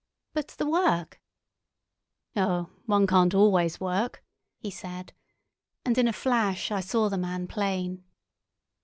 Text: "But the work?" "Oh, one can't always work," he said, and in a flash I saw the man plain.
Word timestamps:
"But 0.33 0.47
the 0.57 0.65
work?" 0.67 1.21
"Oh, 2.35 2.71
one 2.87 3.05
can't 3.05 3.35
always 3.35 3.79
work," 3.79 4.23
he 4.57 4.71
said, 4.71 5.13
and 5.85 5.95
in 5.95 6.07
a 6.07 6.11
flash 6.11 6.71
I 6.71 6.79
saw 6.79 7.07
the 7.07 7.19
man 7.19 7.45
plain. 7.47 8.03